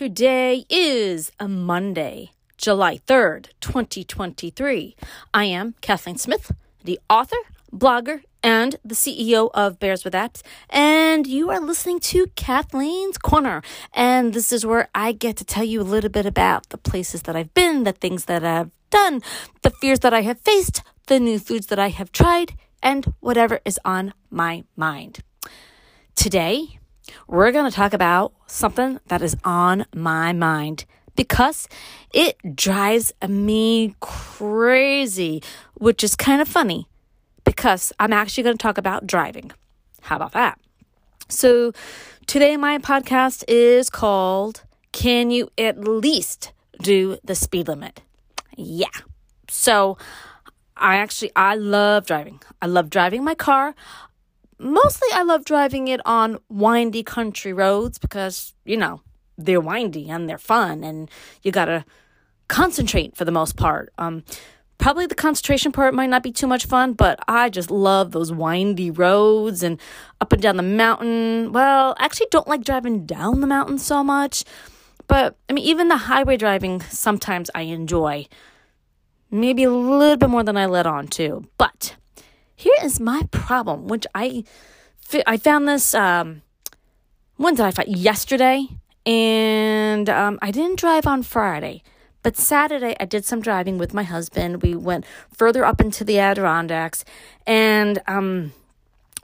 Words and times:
Today 0.00 0.64
is 0.70 1.30
a 1.38 1.46
Monday, 1.46 2.30
July 2.56 3.00
3rd, 3.06 3.48
2023. 3.60 4.96
I 5.34 5.44
am 5.44 5.74
Kathleen 5.82 6.16
Smith, 6.16 6.52
the 6.82 6.98
author, 7.10 7.36
blogger, 7.70 8.22
and 8.42 8.76
the 8.82 8.94
CEO 8.94 9.50
of 9.52 9.78
Bears 9.78 10.02
with 10.02 10.14
Apps, 10.14 10.40
and 10.70 11.26
you 11.26 11.50
are 11.50 11.60
listening 11.60 12.00
to 12.00 12.28
Kathleen's 12.28 13.18
Corner. 13.18 13.60
And 13.92 14.32
this 14.32 14.52
is 14.52 14.64
where 14.64 14.88
I 14.94 15.12
get 15.12 15.36
to 15.36 15.44
tell 15.44 15.64
you 15.64 15.82
a 15.82 15.92
little 15.92 16.08
bit 16.08 16.24
about 16.24 16.70
the 16.70 16.78
places 16.78 17.24
that 17.24 17.36
I've 17.36 17.52
been, 17.52 17.84
the 17.84 17.92
things 17.92 18.24
that 18.24 18.42
I've 18.42 18.70
done, 18.88 19.20
the 19.60 19.68
fears 19.68 19.98
that 19.98 20.14
I 20.14 20.22
have 20.22 20.40
faced, 20.40 20.82
the 21.08 21.20
new 21.20 21.38
foods 21.38 21.66
that 21.66 21.78
I 21.78 21.88
have 21.88 22.10
tried, 22.10 22.54
and 22.82 23.12
whatever 23.20 23.60
is 23.66 23.78
on 23.84 24.14
my 24.30 24.64
mind. 24.76 25.18
Today, 26.14 26.79
we're 27.26 27.52
going 27.52 27.70
to 27.70 27.74
talk 27.74 27.92
about 27.92 28.32
something 28.46 29.00
that 29.08 29.22
is 29.22 29.36
on 29.44 29.86
my 29.94 30.32
mind 30.32 30.84
because 31.16 31.68
it 32.12 32.36
drives 32.54 33.12
me 33.26 33.94
crazy, 34.00 35.42
which 35.74 36.02
is 36.02 36.16
kind 36.16 36.40
of 36.40 36.48
funny 36.48 36.88
because 37.44 37.92
I'm 37.98 38.12
actually 38.12 38.44
going 38.44 38.56
to 38.56 38.62
talk 38.62 38.78
about 38.78 39.06
driving. 39.06 39.52
How 40.02 40.16
about 40.16 40.32
that? 40.32 40.58
So, 41.28 41.72
today 42.26 42.56
my 42.56 42.78
podcast 42.78 43.44
is 43.46 43.90
called 43.90 44.62
Can 44.92 45.30
You 45.30 45.50
At 45.56 45.78
Least 45.78 46.52
Do 46.80 47.18
the 47.22 47.34
Speed 47.34 47.68
Limit? 47.68 48.02
Yeah. 48.56 48.88
So, 49.48 49.96
I 50.76 50.96
actually 50.96 51.30
I 51.36 51.54
love 51.54 52.06
driving. 52.06 52.40
I 52.62 52.66
love 52.66 52.88
driving 52.88 53.22
my 53.22 53.34
car 53.34 53.74
mostly 54.60 55.08
I 55.12 55.22
love 55.22 55.44
driving 55.44 55.88
it 55.88 56.00
on 56.04 56.38
windy 56.48 57.02
country 57.02 57.52
roads 57.52 57.98
because, 57.98 58.54
you 58.64 58.76
know, 58.76 59.00
they're 59.38 59.60
windy 59.60 60.10
and 60.10 60.28
they're 60.28 60.38
fun 60.38 60.84
and 60.84 61.10
you 61.42 61.50
got 61.50 61.64
to 61.64 61.84
concentrate 62.48 63.16
for 63.16 63.24
the 63.24 63.32
most 63.32 63.56
part. 63.56 63.92
Um, 63.96 64.22
probably 64.78 65.06
the 65.06 65.14
concentration 65.14 65.72
part 65.72 65.94
might 65.94 66.10
not 66.10 66.22
be 66.22 66.32
too 66.32 66.46
much 66.46 66.66
fun, 66.66 66.92
but 66.92 67.18
I 67.26 67.48
just 67.48 67.70
love 67.70 68.12
those 68.12 68.32
windy 68.32 68.90
roads 68.90 69.62
and 69.62 69.80
up 70.20 70.32
and 70.32 70.42
down 70.42 70.56
the 70.56 70.62
mountain. 70.62 71.52
Well, 71.52 71.94
I 71.98 72.04
actually 72.04 72.28
don't 72.30 72.48
like 72.48 72.64
driving 72.64 73.06
down 73.06 73.40
the 73.40 73.46
mountain 73.46 73.78
so 73.78 74.04
much, 74.04 74.44
but 75.06 75.36
I 75.48 75.54
mean, 75.54 75.64
even 75.64 75.88
the 75.88 75.96
highway 75.96 76.36
driving 76.36 76.80
sometimes 76.82 77.50
I 77.54 77.62
enjoy. 77.62 78.26
Maybe 79.30 79.62
a 79.62 79.70
little 79.70 80.16
bit 80.16 80.28
more 80.28 80.42
than 80.42 80.56
I 80.56 80.66
let 80.66 80.86
on 80.86 81.06
to. 81.08 81.46
But 81.56 81.94
here 82.60 82.74
is 82.82 83.00
my 83.00 83.22
problem, 83.30 83.88
which 83.88 84.06
I 84.14 84.44
I 85.26 85.36
found 85.36 85.66
this 85.66 85.94
um 85.94 86.42
when 87.36 87.54
did 87.54 87.64
I 87.64 87.70
find 87.70 87.96
yesterday 87.96 88.66
and 89.06 90.08
um, 90.10 90.38
I 90.42 90.50
didn't 90.50 90.78
drive 90.78 91.06
on 91.06 91.22
Friday. 91.22 91.82
But 92.22 92.36
Saturday, 92.36 92.94
I 93.00 93.06
did 93.06 93.24
some 93.24 93.40
driving 93.40 93.78
with 93.78 93.94
my 93.94 94.02
husband. 94.02 94.62
We 94.62 94.74
went 94.74 95.06
further 95.32 95.64
up 95.64 95.80
into 95.80 96.04
the 96.04 96.18
Adirondacks, 96.18 97.02
and 97.46 97.98
um, 98.06 98.52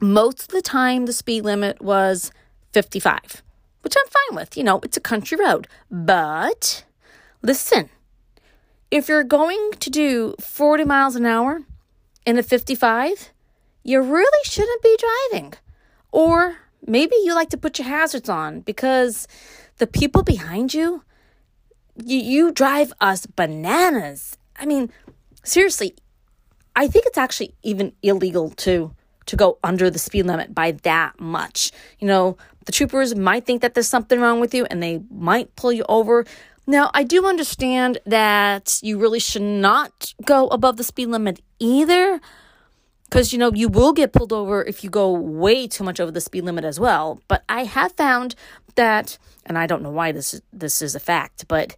most 0.00 0.44
of 0.44 0.48
the 0.48 0.62
time, 0.62 1.04
the 1.04 1.12
speed 1.12 1.42
limit 1.42 1.82
was 1.82 2.32
55, 2.72 3.42
which 3.82 3.94
I'm 3.98 4.08
fine 4.08 4.36
with. 4.36 4.56
You 4.56 4.64
know, 4.64 4.80
it's 4.82 4.96
a 4.96 5.02
country 5.02 5.36
road. 5.36 5.68
But 5.90 6.84
listen, 7.42 7.90
if 8.90 9.08
you're 9.08 9.24
going 9.24 9.72
to 9.78 9.90
do 9.90 10.34
40 10.40 10.84
miles 10.84 11.16
an 11.16 11.26
hour, 11.26 11.60
in 12.26 12.36
a 12.36 12.42
55, 12.42 13.30
you 13.84 14.02
really 14.02 14.44
shouldn't 14.44 14.82
be 14.82 14.98
driving. 14.98 15.54
Or 16.10 16.56
maybe 16.86 17.14
you 17.22 17.34
like 17.34 17.50
to 17.50 17.56
put 17.56 17.78
your 17.78 17.88
hazards 17.88 18.28
on 18.28 18.60
because 18.60 19.28
the 19.78 19.86
people 19.86 20.22
behind 20.22 20.74
you, 20.74 21.04
you, 21.94 22.18
you 22.18 22.52
drive 22.52 22.92
us 23.00 23.26
bananas. 23.26 24.36
I 24.56 24.66
mean, 24.66 24.90
seriously, 25.44 25.94
I 26.74 26.88
think 26.88 27.06
it's 27.06 27.18
actually 27.18 27.54
even 27.62 27.92
illegal 28.02 28.50
to 28.50 28.92
to 29.26 29.34
go 29.34 29.58
under 29.64 29.90
the 29.90 29.98
speed 29.98 30.24
limit 30.24 30.54
by 30.54 30.70
that 30.84 31.18
much. 31.18 31.72
You 31.98 32.06
know, 32.06 32.36
the 32.64 32.70
troopers 32.70 33.16
might 33.16 33.44
think 33.44 33.60
that 33.62 33.74
there's 33.74 33.88
something 33.88 34.20
wrong 34.20 34.38
with 34.38 34.54
you 34.54 34.66
and 34.70 34.80
they 34.80 35.02
might 35.10 35.54
pull 35.56 35.72
you 35.72 35.84
over. 35.88 36.24
Now, 36.66 36.90
I 36.92 37.04
do 37.04 37.26
understand 37.26 37.98
that 38.06 38.80
you 38.82 38.98
really 38.98 39.20
should 39.20 39.42
not 39.42 40.14
go 40.24 40.48
above 40.48 40.76
the 40.76 40.84
speed 40.84 41.06
limit 41.06 41.40
either, 41.60 42.20
because 43.04 43.32
you 43.32 43.38
know 43.38 43.52
you 43.52 43.68
will 43.68 43.92
get 43.92 44.12
pulled 44.12 44.32
over 44.32 44.64
if 44.64 44.82
you 44.82 44.90
go 44.90 45.12
way 45.12 45.68
too 45.68 45.84
much 45.84 46.00
over 46.00 46.10
the 46.10 46.20
speed 46.20 46.44
limit 46.44 46.64
as 46.64 46.80
well. 46.80 47.20
But 47.28 47.44
I 47.48 47.64
have 47.64 47.92
found 47.92 48.34
that, 48.74 49.16
and 49.44 49.56
I 49.56 49.66
don't 49.66 49.82
know 49.82 49.90
why 49.90 50.10
this 50.10 50.40
this 50.52 50.82
is 50.82 50.96
a 50.96 51.00
fact, 51.00 51.46
but 51.46 51.76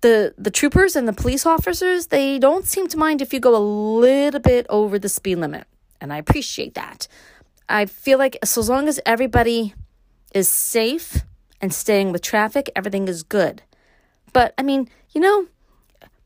the 0.00 0.34
the 0.38 0.50
troopers 0.50 0.96
and 0.96 1.06
the 1.06 1.12
police 1.12 1.44
officers 1.44 2.06
they 2.06 2.38
don't 2.38 2.66
seem 2.66 2.88
to 2.88 2.96
mind 2.96 3.20
if 3.20 3.34
you 3.34 3.40
go 3.40 3.54
a 3.54 3.58
little 3.58 4.40
bit 4.40 4.66
over 4.70 4.98
the 4.98 5.10
speed 5.10 5.36
limit, 5.36 5.66
and 6.00 6.10
I 6.10 6.16
appreciate 6.16 6.74
that. 6.74 7.06
I 7.68 7.84
feel 7.84 8.18
like 8.18 8.38
so 8.44 8.62
long 8.62 8.88
as 8.88 8.98
everybody 9.04 9.74
is 10.34 10.48
safe 10.48 11.22
and 11.60 11.72
staying 11.72 12.12
with 12.12 12.22
traffic, 12.22 12.70
everything 12.74 13.08
is 13.08 13.22
good. 13.22 13.62
But 14.34 14.52
I 14.58 14.62
mean, 14.62 14.90
you 15.12 15.22
know, 15.22 15.46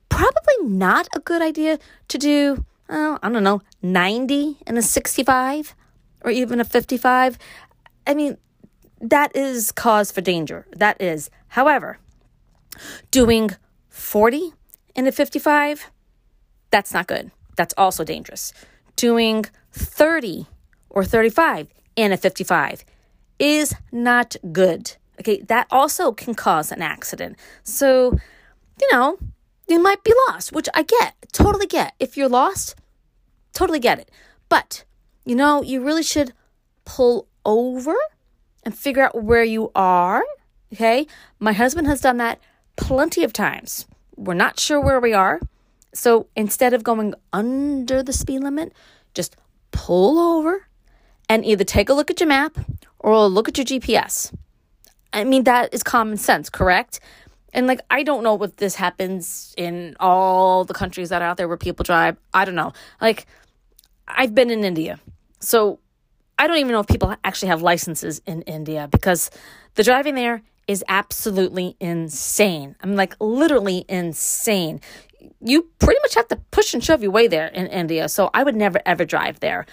probably 0.09 0.55
not 0.63 1.07
a 1.15 1.21
good 1.21 1.43
idea 1.43 1.79
to 2.09 2.19
do, 2.19 2.65
uh, 2.89 3.19
I 3.23 3.31
don't 3.31 3.45
know, 3.45 3.63
90 3.83 4.57
and 4.67 4.77
a 4.77 4.83
65 4.83 5.77
or 6.23 6.33
even 6.33 6.59
a 6.59 6.65
55. 6.65 7.39
I 8.05 8.15
mean, 8.15 8.37
that 9.01 9.37
is 9.37 9.71
cause 9.71 10.11
for 10.11 10.23
danger. 10.23 10.67
That 10.75 11.01
is. 11.01 11.31
However, 11.49 11.99
doing 13.13 13.51
40 13.91 14.55
in 14.97 15.07
a 15.07 15.13
55, 15.13 15.91
that's 16.71 16.93
not 16.93 17.07
good. 17.07 17.31
That's 17.57 17.75
also 17.77 18.05
dangerous. 18.05 18.53
Doing 18.97 19.45
30 19.73 20.47
or 20.89 21.05
35 21.05 21.69
in 21.95 22.13
a 22.13 22.17
55 22.17 22.85
is 23.39 23.75
not 23.93 24.35
good. 24.51 24.97
Okay, 25.21 25.41
that 25.43 25.67
also 25.71 26.13
can 26.13 26.35
cause 26.35 26.71
an 26.71 26.83
accident. 26.83 27.37
So, 27.65 28.19
you 28.81 28.89
know, 28.93 29.19
you 29.67 29.83
might 29.83 30.05
be 30.05 30.15
lost, 30.29 30.53
which 30.53 30.69
I 30.75 30.83
get, 30.83 31.15
totally 31.33 31.67
get. 31.67 31.95
If 31.99 32.17
you're 32.17 32.29
lost, 32.29 32.77
totally 33.53 33.81
get 33.81 33.99
it. 33.99 34.11
But, 34.49 34.85
you 35.25 35.35
know, 35.35 35.63
you 35.63 35.83
really 35.83 36.03
should 36.03 36.33
pull 36.85 37.29
over 37.45 37.95
and 38.63 38.77
figure 38.77 39.03
out 39.03 39.23
where 39.23 39.45
you 39.45 39.71
are. 39.75 40.25
Okay, 40.73 41.07
my 41.39 41.53
husband 41.53 41.87
has 41.87 42.01
done 42.01 42.19
that 42.19 42.41
plenty 42.77 43.25
of 43.25 43.33
times. 43.33 43.87
We're 44.17 44.35
not 44.35 44.61
sure 44.61 44.81
where 44.81 45.01
we 45.01 45.13
are. 45.13 45.41
So 45.95 46.29
instead 46.37 46.75
of 46.75 46.85
going 46.85 47.15
under 47.33 48.03
the 48.03 48.13
speed 48.13 48.41
limit, 48.41 48.73
just 49.15 49.37
pull 49.71 50.19
over 50.19 50.67
and 51.29 51.45
either 51.45 51.65
take 51.65 51.89
a 51.89 51.95
look 51.95 52.11
at 52.11 52.21
your 52.21 52.29
map 52.29 52.59
or 52.99 53.27
look 53.27 53.49
at 53.49 53.59
your 53.59 53.65
GPS. 53.65 54.33
I 55.13 55.25
mean, 55.25 55.45
that 55.45 55.73
is 55.73 55.83
common 55.83 56.17
sense, 56.17 56.51
correct? 56.51 57.01
And 57.53 57.67
like, 57.67 57.81
I 57.91 58.03
don't 58.03 58.23
know 58.23 58.43
if 58.43 58.57
this 58.57 58.75
happens 58.75 59.55
in 59.57 59.97
all 59.99 60.65
the 60.65 60.75
countries 60.75 61.09
that 61.09 61.23
are 61.23 61.29
out 61.29 61.37
there 61.39 61.49
where 61.49 61.57
people 61.57 61.83
drive. 61.83 62.17
I 62.35 62.45
don't 62.45 62.55
know. 62.55 62.73
Like, 63.01 63.27
I've 64.07 64.35
been 64.35 64.51
in 64.51 64.65
India. 64.65 65.01
So 65.41 65.79
I 66.39 66.47
don't 66.47 66.59
even 66.59 66.73
know 66.73 66.81
if 66.81 66.87
people 66.87 67.15
actually 67.25 67.49
have 67.49 67.63
licenses 67.63 68.21
in 68.27 68.43
India 68.43 68.89
because 68.91 69.31
the 69.75 69.83
driving 69.83 70.15
there 70.15 70.43
is 70.67 70.85
absolutely 70.89 71.77
insane. 71.81 72.77
I'm 72.83 72.95
like 72.95 73.17
literally 73.19 73.85
insane. 73.89 74.81
You 75.41 75.63
pretty 75.79 75.99
much 76.03 76.15
have 76.15 76.29
to 76.29 76.37
push 76.51 76.75
and 76.75 76.85
shove 76.85 77.03
your 77.03 77.11
way 77.11 77.27
there 77.27 77.47
in 77.47 77.67
India. 77.67 78.09
So 78.09 78.31
I 78.35 78.45
would 78.45 78.55
never 78.55 78.81
ever 78.85 79.05
drive 79.05 79.41
there. 79.41 79.67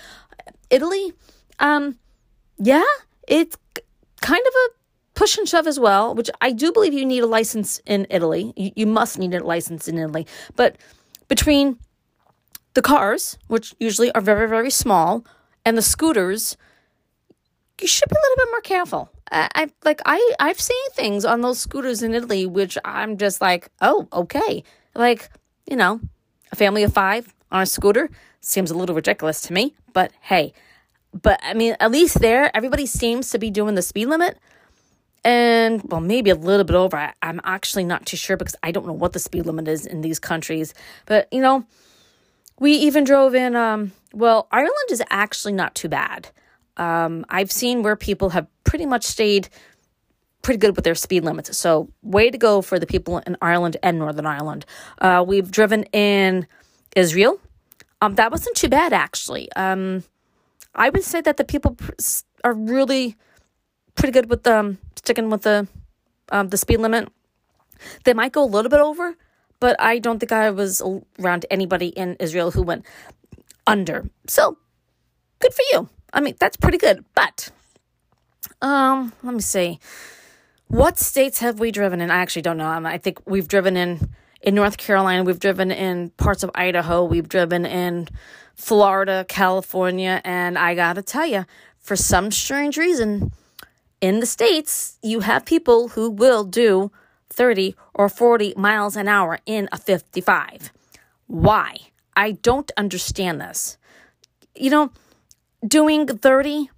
Italy, 0.69 1.13
um, 1.59 1.97
yeah, 2.57 2.83
it's 3.27 3.57
kind 4.21 4.41
of 4.41 4.53
a 4.53 4.74
push 5.15 5.37
and 5.37 5.47
shove 5.47 5.65
as 5.65 5.79
well, 5.79 6.13
which 6.13 6.29
I 6.41 6.51
do 6.51 6.71
believe 6.71 6.93
you 6.93 7.05
need 7.05 7.23
a 7.23 7.27
license 7.27 7.81
in 7.85 8.05
Italy. 8.09 8.53
You, 8.55 8.71
you 8.75 8.85
must 8.85 9.17
need 9.17 9.33
a 9.33 9.43
license 9.43 9.87
in 9.87 9.97
Italy. 9.97 10.27
But 10.55 10.77
between 11.27 11.79
the 12.73 12.81
cars, 12.81 13.37
which 13.47 13.73
usually 13.79 14.11
are 14.11 14.21
very, 14.21 14.47
very 14.47 14.69
small, 14.69 15.25
and 15.65 15.77
the 15.77 15.81
scooters, 15.81 16.57
you 17.81 17.87
should 17.87 18.09
be 18.09 18.15
a 18.15 18.23
little 18.23 18.45
bit 18.45 18.51
more 18.51 18.61
careful. 18.61 19.09
I, 19.31 19.49
I 19.55 19.69
like 19.83 20.01
I 20.05 20.33
I've 20.39 20.61
seen 20.61 20.89
things 20.93 21.25
on 21.25 21.41
those 21.41 21.59
scooters 21.59 22.03
in 22.03 22.13
Italy 22.13 22.45
which 22.45 22.77
I'm 22.85 23.17
just 23.17 23.41
like, 23.41 23.69
oh, 23.81 24.07
okay. 24.13 24.63
Like, 24.93 25.29
you 25.69 25.75
know, 25.75 25.99
a 26.51 26.55
family 26.55 26.83
of 26.83 26.93
five 26.93 27.33
on 27.51 27.63
a 27.63 27.65
scooter 27.65 28.09
seems 28.41 28.69
a 28.69 28.77
little 28.77 28.95
ridiculous 28.95 29.41
to 29.41 29.53
me, 29.53 29.73
but 29.93 30.11
hey. 30.21 30.53
But 31.19 31.39
I 31.43 31.53
mean, 31.53 31.75
at 31.79 31.91
least 31.91 32.19
there, 32.19 32.55
everybody 32.55 32.85
seems 32.85 33.31
to 33.31 33.39
be 33.39 33.49
doing 33.49 33.75
the 33.75 33.81
speed 33.81 34.07
limit 34.07 34.37
and 35.25 35.81
well, 35.85 35.99
maybe 35.99 36.29
a 36.29 36.35
little 36.35 36.63
bit 36.63 36.75
over. 36.75 36.95
I, 36.95 37.13
am 37.23 37.41
actually 37.43 37.83
not 37.83 38.05
too 38.05 38.15
sure 38.15 38.37
because 38.37 38.55
I 38.61 38.71
don't 38.71 38.85
know 38.85 38.93
what 38.93 39.13
the 39.13 39.19
speed 39.19 39.47
limit 39.47 39.67
is 39.67 39.85
in 39.85 40.01
these 40.01 40.19
countries. 40.19 40.73
But 41.07 41.27
you 41.31 41.41
know, 41.41 41.65
we 42.59 42.73
even 42.73 43.03
drove 43.03 43.33
in. 43.33 43.55
Um, 43.55 43.91
well, 44.13 44.47
Ireland 44.51 44.91
is 44.91 45.03
actually 45.09 45.53
not 45.53 45.73
too 45.73 45.89
bad. 45.89 46.29
Um, 46.77 47.25
I've 47.27 47.51
seen 47.51 47.81
where 47.81 47.95
people 47.95 48.29
have 48.29 48.47
pretty 48.63 48.85
much 48.85 49.03
stayed 49.03 49.49
pretty 50.43 50.59
good 50.59 50.75
with 50.75 50.85
their 50.85 50.95
speed 50.95 51.23
limits. 51.23 51.57
So, 51.57 51.89
way 52.03 52.29
to 52.29 52.37
go 52.37 52.61
for 52.61 52.77
the 52.77 52.85
people 52.85 53.17
in 53.17 53.35
Ireland 53.41 53.77
and 53.81 53.97
Northern 53.97 54.27
Ireland. 54.27 54.65
Uh, 54.99 55.25
we've 55.27 55.49
driven 55.49 55.83
in 55.85 56.45
Israel. 56.95 57.41
Um, 57.99 58.15
that 58.15 58.29
wasn't 58.29 58.55
too 58.55 58.69
bad, 58.69 58.93
actually. 58.93 59.51
Um, 59.53 60.03
I 60.75 60.91
would 60.91 61.03
say 61.03 61.21
that 61.21 61.37
the 61.37 61.45
people 61.45 61.77
are 62.43 62.53
really 62.53 63.17
pretty 63.95 64.11
good 64.11 64.29
with 64.29 64.45
um, 64.47 64.77
sticking 64.95 65.29
with 65.29 65.43
the 65.43 65.67
um, 66.29 66.49
the 66.49 66.57
speed 66.57 66.77
limit. 66.77 67.09
They 68.03 68.13
might 68.13 68.31
go 68.31 68.43
a 68.43 68.45
little 68.45 68.69
bit 68.69 68.79
over, 68.79 69.15
but 69.59 69.75
I 69.79 69.99
don't 69.99 70.19
think 70.19 70.31
I 70.31 70.49
was 70.51 70.81
around 71.19 71.45
anybody 71.51 71.87
in 71.87 72.15
Israel 72.19 72.51
who 72.51 72.63
went 72.63 72.85
under. 73.67 74.09
So, 74.27 74.57
good 75.39 75.53
for 75.53 75.63
you. 75.71 75.89
I 76.13 76.21
mean, 76.21 76.35
that's 76.39 76.57
pretty 76.57 76.77
good. 76.77 77.03
But 77.13 77.49
um, 78.61 79.13
let 79.23 79.33
me 79.33 79.41
see. 79.41 79.79
What 80.67 80.97
states 80.97 81.39
have 81.39 81.59
we 81.59 81.71
driven 81.71 82.01
in? 82.01 82.09
I 82.09 82.17
actually 82.17 82.41
don't 82.41 82.57
know. 82.57 82.69
I 82.69 82.97
think 82.97 83.19
we've 83.25 83.47
driven 83.47 83.77
in 83.77 84.09
in 84.45 84.53
North 84.53 84.77
Carolina, 84.77 85.23
we've 85.23 85.39
driven 85.39 85.71
in 85.71 86.11
parts 86.11 86.43
of 86.43 86.51
Idaho, 86.53 87.03
we've 87.03 87.27
driven 87.27 87.65
in 87.65 88.07
Florida, 88.53 89.25
California, 89.27 90.21
and 90.23 90.57
I 90.57 90.75
got 90.75 90.93
to 90.93 91.01
tell 91.01 91.25
you, 91.25 91.45
for 91.79 91.95
some 91.95 92.31
strange 92.31 92.77
reason, 92.77 93.31
in 94.01 94.19
the 94.19 94.25
states, 94.25 94.97
you 95.01 95.21
have 95.21 95.45
people 95.45 95.89
who 95.89 96.09
will 96.09 96.43
do 96.43 96.91
30 97.29 97.75
or 97.93 98.09
40 98.09 98.53
miles 98.57 98.95
an 98.95 99.07
hour 99.07 99.39
in 99.45 99.67
a 99.71 99.77
55. 99.77 100.71
Why? 101.27 101.77
I 102.15 102.31
don't 102.31 102.71
understand 102.77 103.41
this. 103.41 103.77
You 104.55 104.69
know, 104.69 104.91
doing 105.65 106.07
30 106.07 106.69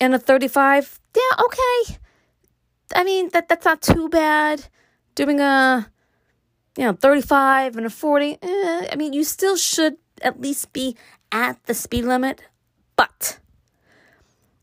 in 0.00 0.14
a 0.14 0.18
35, 0.18 1.00
yeah, 1.16 1.44
okay. 1.44 1.98
I 2.94 3.04
mean, 3.04 3.30
that 3.32 3.48
that's 3.48 3.64
not 3.64 3.82
too 3.82 4.08
bad. 4.08 4.66
Doing 5.14 5.40
a 5.40 5.90
you 6.76 6.84
know, 6.84 6.92
35 6.92 7.76
and 7.76 7.86
a 7.86 7.90
40, 7.90 8.38
eh, 8.40 8.88
I 8.90 8.94
mean, 8.96 9.12
you 9.12 9.24
still 9.24 9.56
should 9.56 9.96
at 10.22 10.40
least 10.40 10.72
be 10.72 10.96
at 11.32 11.62
the 11.66 11.74
speed 11.74 12.04
limit. 12.04 12.42
But 12.96 13.39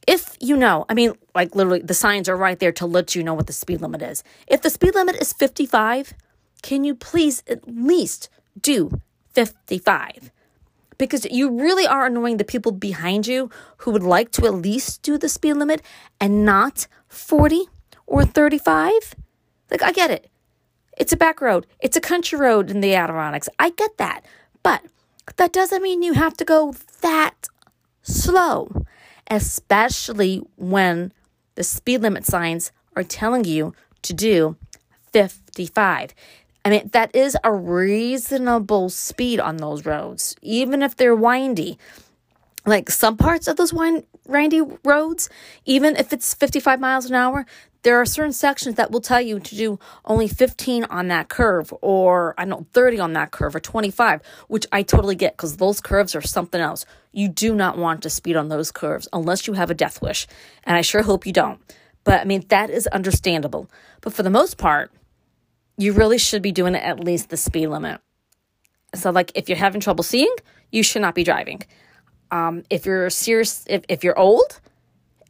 if 0.07 0.37
you 0.39 0.55
know, 0.55 0.85
I 0.87 0.93
mean, 0.93 1.13
like 1.35 1.53
literally, 1.53 1.81
the 1.81 1.93
signs 1.93 2.29
are 2.29 2.37
right 2.37 2.57
there 2.57 2.71
to 2.71 2.85
let 2.85 3.13
you 3.13 3.23
know 3.23 3.33
what 3.33 3.47
the 3.47 3.53
speed 3.53 3.81
limit 3.81 4.01
is. 4.01 4.23
If 4.47 4.61
the 4.61 4.69
speed 4.69 4.95
limit 4.95 5.17
is 5.17 5.33
55, 5.33 6.13
can 6.63 6.85
you 6.85 6.95
please 6.95 7.43
at 7.47 7.67
least 7.67 8.29
do 8.59 9.01
55? 9.33 10.31
Because 10.97 11.25
you 11.29 11.59
really 11.59 11.85
are 11.85 12.07
annoying 12.07 12.37
the 12.37 12.43
people 12.43 12.71
behind 12.71 13.27
you 13.27 13.51
who 13.79 13.91
would 13.91 14.01
like 14.01 14.31
to 14.31 14.45
at 14.47 14.53
least 14.53 15.03
do 15.03 15.17
the 15.17 15.29
speed 15.29 15.53
limit 15.53 15.81
and 16.19 16.43
not 16.43 16.87
40 17.09 17.65
or 18.07 18.25
35. 18.25 19.13
Like, 19.69 19.83
I 19.83 19.91
get 19.91 20.09
it. 20.09 20.31
It's 20.97 21.13
a 21.13 21.17
back 21.17 21.41
road. 21.41 21.67
It's 21.79 21.97
a 21.97 22.01
country 22.01 22.39
road 22.39 22.71
in 22.71 22.79
the 22.79 22.95
Adirondacks. 22.95 23.49
I 23.59 23.69
get 23.69 23.97
that. 23.97 24.21
But 24.63 24.81
that 25.35 25.53
doesn't 25.53 25.83
mean 25.83 26.01
you 26.01 26.13
have 26.13 26.35
to 26.37 26.45
go 26.45 26.73
that 27.01 27.49
slow 28.01 28.86
especially 29.29 30.41
when 30.55 31.11
the 31.55 31.63
speed 31.63 32.01
limit 32.01 32.25
signs 32.25 32.71
are 32.95 33.03
telling 33.03 33.45
you 33.45 33.73
to 34.03 34.13
do 34.13 34.55
55. 35.11 36.13
I 36.65 36.69
mean, 36.69 36.89
that 36.91 37.15
is 37.15 37.37
a 37.43 37.53
reasonable 37.53 38.89
speed 38.89 39.39
on 39.39 39.57
those 39.57 39.85
roads, 39.85 40.35
even 40.41 40.81
if 40.81 40.95
they're 40.95 41.15
windy. 41.15 41.77
Like 42.65 42.89
some 42.89 43.15
parts 43.15 43.47
of 43.47 43.55
those 43.55 43.73
wind, 43.73 44.05
windy 44.27 44.61
roads, 44.83 45.29
even 45.65 45.95
if 45.95 46.11
it's 46.11 46.33
55 46.33 46.79
miles 46.81 47.05
an 47.05 47.15
hour, 47.15 47.45
there 47.83 47.99
are 47.99 48.05
certain 48.05 48.33
sections 48.33 48.75
that 48.75 48.91
will 48.91 49.01
tell 49.01 49.21
you 49.21 49.39
to 49.39 49.55
do 49.55 49.79
only 50.05 50.27
15 50.27 50.85
on 50.85 51.07
that 51.07 51.29
curve 51.29 51.73
or 51.81 52.33
I 52.37 52.45
don't 52.45 52.49
know 52.49 52.67
30 52.73 52.99
on 52.99 53.13
that 53.13 53.31
curve 53.31 53.55
or 53.55 53.59
25, 53.59 54.21
which 54.47 54.65
I 54.71 54.83
totally 54.83 55.15
get 55.15 55.35
because 55.35 55.57
those 55.57 55.81
curves 55.81 56.15
are 56.15 56.21
something 56.21 56.59
else. 56.59 56.85
You 57.11 57.27
do 57.29 57.55
not 57.55 57.77
want 57.77 58.03
to 58.03 58.09
speed 58.09 58.35
on 58.35 58.49
those 58.49 58.71
curves 58.71 59.07
unless 59.13 59.47
you 59.47 59.53
have 59.53 59.69
a 59.69 59.73
death 59.75 60.01
wish. 60.01 60.27
And 60.63 60.75
I 60.75 60.81
sure 60.81 61.03
hope 61.03 61.25
you 61.25 61.33
don't. 61.33 61.59
But 62.03 62.21
I 62.21 62.25
mean, 62.25 62.45
that 62.49 62.69
is 62.69 62.87
understandable. 62.87 63.69
But 64.01 64.13
for 64.13 64.23
the 64.23 64.29
most 64.29 64.57
part, 64.57 64.91
you 65.77 65.93
really 65.93 66.17
should 66.17 66.41
be 66.41 66.51
doing 66.51 66.75
at 66.75 66.99
least 66.99 67.29
the 67.29 67.37
speed 67.37 67.67
limit. 67.67 68.01
So, 68.95 69.11
like, 69.11 69.31
if 69.35 69.49
you're 69.49 69.57
having 69.57 69.81
trouble 69.81 70.03
seeing, 70.03 70.33
you 70.71 70.83
should 70.83 71.01
not 71.01 71.15
be 71.15 71.23
driving. 71.23 71.61
Um, 72.31 72.63
if 72.69 72.85
you're 72.85 73.09
serious, 73.09 73.63
if, 73.67 73.83
if 73.89 74.03
you're 74.03 74.17
old 74.17 74.59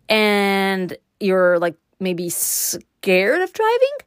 and 0.08 0.96
you're 1.20 1.60
like 1.60 1.76
maybe 2.00 2.30
scared 2.30 3.42
of 3.42 3.54
driving, 3.54 3.98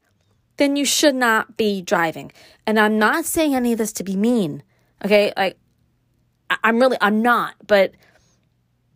then 0.57 0.77
you 0.77 0.85
should 0.85 1.15
not 1.15 1.57
be 1.57 1.83
driving. 1.83 2.33
And 2.67 2.79
I'm 2.79 2.99
not 2.99 3.25
saying 3.25 3.55
any 3.55 3.73
of 3.73 3.79
this 3.79 3.93
to 3.95 4.05
be 4.05 4.17
mean. 4.17 4.63
Okay? 5.05 5.33
Like 5.37 5.59
I'm 6.63 6.79
really 6.79 6.99
I'm 7.01 7.23
not, 7.23 7.55
but 7.67 7.93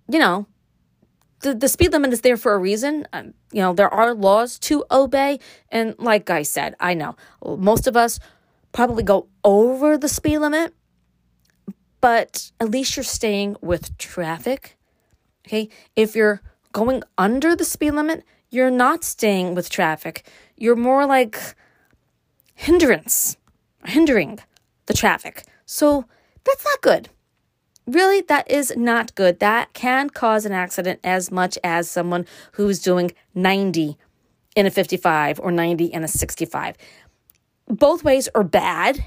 you 0.09 0.19
know, 0.19 0.47
the, 1.41 1.55
the 1.55 1.69
speed 1.69 1.93
limit 1.93 2.13
is 2.13 2.23
there 2.23 2.37
for 2.37 2.55
a 2.55 2.59
reason. 2.59 3.07
Um, 3.13 3.35
you 3.53 3.61
know, 3.61 3.73
there 3.73 3.93
are 3.93 4.15
laws 4.15 4.59
to 4.61 4.85
obey. 4.91 5.39
And 5.71 5.95
like 5.99 6.31
I 6.31 6.43
said, 6.43 6.75
I 6.81 6.95
know 6.95 7.17
most 7.45 7.87
of 7.87 7.97
us 7.97 8.19
probably 8.73 9.03
go 9.03 9.29
over 9.45 9.97
the 9.97 10.09
speed 10.09 10.39
limit, 10.39 10.75
but 12.01 12.51
at 12.61 12.71
least 12.71 12.97
you're 12.97 13.05
staying 13.05 13.57
with 13.61 13.97
traffic. 13.99 14.77
Okay. 15.47 15.69
If 15.95 16.17
you're 16.17 16.43
going 16.73 17.03
under 17.17 17.55
the 17.55 17.65
speed 17.65 17.93
limit, 17.93 18.25
you're 18.55 18.71
not 18.71 19.03
staying 19.03 19.55
with 19.55 19.69
traffic. 19.69 20.25
You're 20.57 20.77
more 20.77 21.07
like 21.07 21.39
hindrance, 22.55 23.37
hindering 23.85 24.39
the 24.87 24.95
traffic. 24.95 25.43
So 25.67 26.05
that's 26.45 26.65
not 26.65 26.81
good. 26.81 27.09
Really, 27.87 28.23
that 28.23 28.51
is 28.51 28.73
not 28.77 29.15
good. 29.15 29.41
That 29.41 29.75
can 29.75 30.09
cause 30.09 30.47
an 30.47 30.53
accident 30.53 31.01
as 31.05 31.31
much 31.31 31.59
as 31.63 31.91
someone 31.91 32.25
who's 32.53 32.79
doing 32.79 33.13
90 33.35 33.99
in 34.57 34.67
a 34.67 34.71
55 34.71 35.41
or 35.41 35.51
90 35.51 35.87
in 35.87 36.05
a 36.05 36.09
65. 36.09 36.77
Both 37.67 38.05
ways 38.05 38.29
are 38.35 38.45
bad. 38.45 39.05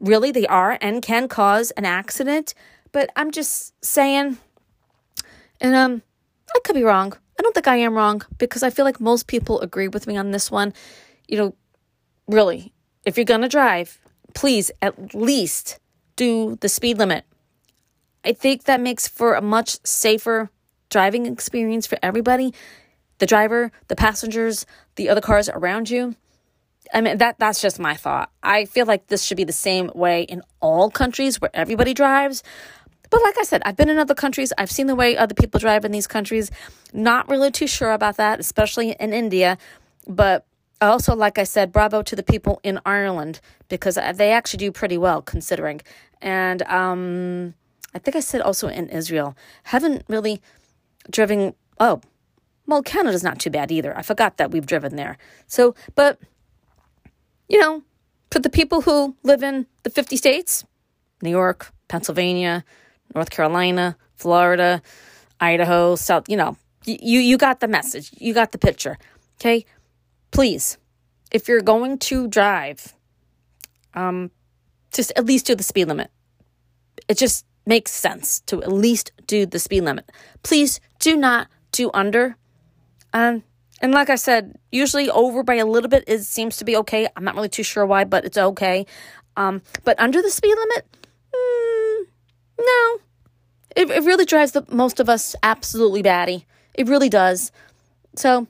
Really, 0.00 0.32
they 0.32 0.46
are 0.46 0.78
and 0.80 1.02
can 1.02 1.28
cause 1.28 1.70
an 1.72 1.84
accident. 1.84 2.54
But 2.90 3.10
I'm 3.14 3.30
just 3.30 3.72
saying, 3.84 4.38
and 5.60 5.74
um, 5.74 6.02
I 6.54 6.58
could 6.64 6.74
be 6.74 6.82
wrong. 6.82 7.16
I 7.38 7.42
don't 7.42 7.54
think 7.54 7.68
I 7.68 7.76
am 7.76 7.94
wrong 7.94 8.22
because 8.38 8.62
I 8.62 8.70
feel 8.70 8.84
like 8.84 9.00
most 9.00 9.26
people 9.26 9.60
agree 9.60 9.88
with 9.88 10.06
me 10.06 10.16
on 10.16 10.30
this 10.30 10.50
one. 10.50 10.72
You 11.28 11.38
know, 11.38 11.54
really, 12.26 12.72
if 13.04 13.16
you're 13.16 13.24
going 13.24 13.42
to 13.42 13.48
drive, 13.48 13.98
please 14.34 14.70
at 14.80 15.14
least 15.14 15.78
do 16.16 16.56
the 16.60 16.68
speed 16.68 16.98
limit. 16.98 17.24
I 18.24 18.32
think 18.32 18.64
that 18.64 18.80
makes 18.80 19.06
for 19.06 19.34
a 19.34 19.42
much 19.42 19.78
safer 19.84 20.50
driving 20.88 21.26
experience 21.26 21.86
for 21.86 21.98
everybody 22.02 22.54
the 23.18 23.26
driver, 23.26 23.72
the 23.88 23.96
passengers, 23.96 24.66
the 24.96 25.08
other 25.08 25.22
cars 25.22 25.48
around 25.48 25.88
you. 25.88 26.14
I 26.92 27.00
mean 27.00 27.18
that 27.18 27.38
that's 27.38 27.60
just 27.60 27.78
my 27.78 27.94
thought. 27.94 28.30
I 28.42 28.64
feel 28.66 28.86
like 28.86 29.06
this 29.06 29.24
should 29.24 29.36
be 29.36 29.44
the 29.44 29.52
same 29.52 29.90
way 29.94 30.22
in 30.22 30.42
all 30.60 30.90
countries 30.90 31.40
where 31.40 31.50
everybody 31.54 31.94
drives. 31.94 32.42
But 33.10 33.22
like 33.22 33.38
I 33.38 33.42
said, 33.44 33.62
I've 33.64 33.76
been 33.76 33.88
in 33.88 33.98
other 33.98 34.14
countries. 34.14 34.52
I've 34.58 34.70
seen 34.70 34.86
the 34.86 34.94
way 34.94 35.16
other 35.16 35.34
people 35.34 35.60
drive 35.60 35.84
in 35.84 35.92
these 35.92 36.06
countries. 36.06 36.50
Not 36.92 37.28
really 37.28 37.50
too 37.50 37.66
sure 37.66 37.92
about 37.92 38.16
that, 38.16 38.40
especially 38.40 38.92
in 38.92 39.12
India. 39.12 39.58
But 40.06 40.46
also, 40.80 41.14
like 41.14 41.38
I 41.38 41.44
said, 41.44 41.72
bravo 41.72 42.02
to 42.02 42.16
the 42.16 42.22
people 42.22 42.60
in 42.62 42.80
Ireland 42.84 43.40
because 43.68 43.98
they 44.14 44.32
actually 44.32 44.58
do 44.58 44.72
pretty 44.72 44.98
well 44.98 45.22
considering. 45.22 45.80
And 46.20 46.62
um, 46.62 47.54
I 47.94 47.98
think 47.98 48.16
I 48.16 48.20
said 48.20 48.40
also 48.40 48.68
in 48.68 48.88
Israel. 48.88 49.36
Haven't 49.64 50.04
really 50.08 50.40
driven. 51.10 51.54
Oh, 51.78 52.00
well, 52.66 52.82
Canada's 52.82 53.22
not 53.22 53.38
too 53.38 53.50
bad 53.50 53.70
either. 53.70 53.96
I 53.96 54.02
forgot 54.02 54.36
that 54.38 54.50
we've 54.50 54.66
driven 54.66 54.96
there. 54.96 55.18
So, 55.46 55.74
but, 55.94 56.18
you 57.48 57.60
know, 57.60 57.82
for 58.30 58.40
the 58.40 58.50
people 58.50 58.82
who 58.82 59.16
live 59.22 59.42
in 59.42 59.66
the 59.84 59.90
50 59.90 60.16
states, 60.16 60.64
New 61.22 61.30
York, 61.30 61.72
Pennsylvania, 61.88 62.64
North 63.14 63.30
Carolina, 63.30 63.96
Florida, 64.14 64.82
Idaho, 65.40 65.96
South, 65.96 66.28
you 66.28 66.36
know, 66.36 66.56
you 66.84 67.20
you 67.20 67.36
got 67.36 67.60
the 67.60 67.68
message. 67.68 68.10
You 68.18 68.32
got 68.34 68.52
the 68.52 68.58
picture. 68.58 68.98
Okay? 69.40 69.64
Please, 70.30 70.78
if 71.30 71.48
you're 71.48 71.62
going 71.62 71.98
to 71.98 72.28
drive, 72.28 72.94
um 73.94 74.30
just 74.92 75.12
at 75.16 75.26
least 75.26 75.46
do 75.46 75.54
the 75.54 75.62
speed 75.62 75.86
limit. 75.86 76.10
It 77.08 77.18
just 77.18 77.44
makes 77.66 77.90
sense 77.90 78.40
to 78.46 78.62
at 78.62 78.72
least 78.72 79.12
do 79.26 79.44
the 79.46 79.58
speed 79.58 79.82
limit. 79.82 80.10
Please 80.42 80.80
do 81.00 81.16
not 81.16 81.48
do 81.72 81.90
under. 81.92 82.36
Um 83.12 83.42
and 83.82 83.92
like 83.92 84.08
I 84.08 84.14
said, 84.14 84.58
usually 84.72 85.10
over 85.10 85.42
by 85.42 85.56
a 85.56 85.66
little 85.66 85.90
bit 85.90 86.04
it 86.06 86.22
seems 86.22 86.56
to 86.58 86.64
be 86.64 86.76
okay. 86.78 87.08
I'm 87.16 87.24
not 87.24 87.34
really 87.34 87.48
too 87.48 87.62
sure 87.62 87.84
why, 87.84 88.04
but 88.04 88.24
it's 88.24 88.38
okay. 88.38 88.86
Um, 89.36 89.62
but 89.84 90.00
under 90.00 90.22
the 90.22 90.30
speed 90.30 90.54
limit, 90.56 90.96
no. 92.58 92.98
It, 93.74 93.90
it 93.90 94.04
really 94.04 94.24
drives 94.24 94.52
the 94.52 94.64
most 94.70 95.00
of 95.00 95.08
us 95.08 95.36
absolutely 95.42 96.02
batty. 96.02 96.46
It 96.74 96.88
really 96.88 97.08
does. 97.08 97.52
So, 98.16 98.46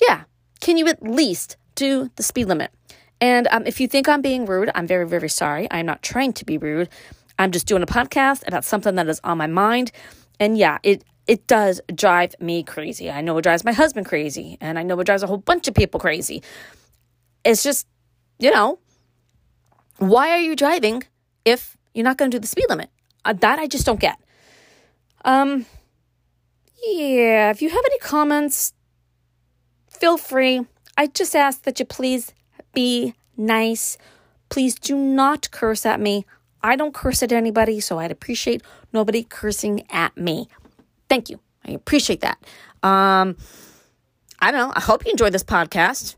yeah, 0.00 0.24
can 0.60 0.78
you 0.78 0.88
at 0.88 1.02
least 1.02 1.56
do 1.74 2.10
the 2.16 2.22
speed 2.22 2.46
limit? 2.46 2.72
And 3.20 3.46
um, 3.50 3.66
if 3.66 3.80
you 3.80 3.88
think 3.88 4.08
I'm 4.08 4.22
being 4.22 4.46
rude, 4.46 4.70
I'm 4.74 4.86
very, 4.86 5.06
very 5.06 5.28
sorry. 5.28 5.68
I'm 5.70 5.86
not 5.86 6.02
trying 6.02 6.32
to 6.34 6.44
be 6.44 6.58
rude. 6.58 6.88
I'm 7.38 7.50
just 7.50 7.66
doing 7.66 7.82
a 7.82 7.86
podcast 7.86 8.46
about 8.46 8.64
something 8.64 8.94
that 8.94 9.08
is 9.08 9.20
on 9.24 9.38
my 9.38 9.46
mind. 9.46 9.92
And 10.40 10.56
yeah, 10.56 10.78
it 10.82 11.04
it 11.26 11.46
does 11.46 11.80
drive 11.94 12.34
me 12.38 12.62
crazy. 12.62 13.10
I 13.10 13.22
know 13.22 13.38
it 13.38 13.42
drives 13.42 13.64
my 13.64 13.72
husband 13.72 14.06
crazy, 14.06 14.58
and 14.60 14.78
I 14.78 14.82
know 14.82 14.98
it 15.00 15.04
drives 15.04 15.22
a 15.22 15.26
whole 15.26 15.38
bunch 15.38 15.68
of 15.68 15.74
people 15.74 15.98
crazy. 15.98 16.42
It's 17.44 17.62
just, 17.62 17.86
you 18.38 18.50
know, 18.50 18.78
why 19.98 20.30
are 20.30 20.40
you 20.40 20.54
driving 20.54 21.04
if 21.44 21.76
you're 21.94 22.04
not 22.04 22.18
going 22.18 22.30
to 22.30 22.36
do 22.36 22.40
the 22.40 22.46
speed 22.46 22.66
limit? 22.68 22.90
Uh, 23.24 23.32
that 23.32 23.58
I 23.58 23.66
just 23.66 23.86
don't 23.86 24.00
get. 24.00 24.18
Um, 25.24 25.66
yeah, 26.86 27.50
if 27.50 27.62
you 27.62 27.70
have 27.70 27.82
any 27.84 27.98
comments, 27.98 28.74
feel 29.88 30.16
free. 30.16 30.66
I 30.96 31.06
just 31.06 31.34
ask 31.34 31.62
that 31.62 31.78
you 31.78 31.86
please 31.86 32.32
be 32.74 33.14
nice. 33.36 33.96
Please 34.48 34.74
do 34.74 34.96
not 34.96 35.50
curse 35.50 35.86
at 35.86 36.00
me. 36.00 36.26
I 36.62 36.76
don't 36.76 36.94
curse 36.94 37.22
at 37.22 37.32
anybody, 37.32 37.80
so 37.80 37.98
I'd 37.98 38.10
appreciate 38.10 38.62
nobody 38.92 39.22
cursing 39.22 39.84
at 39.90 40.16
me. 40.16 40.48
Thank 41.08 41.30
you. 41.30 41.40
I 41.66 41.72
appreciate 41.72 42.20
that. 42.20 42.38
Um, 42.82 43.36
I 44.40 44.50
don't 44.50 44.60
know. 44.60 44.72
I 44.74 44.80
hope 44.80 45.04
you 45.04 45.10
enjoyed 45.10 45.32
this 45.32 45.44
podcast. 45.44 46.16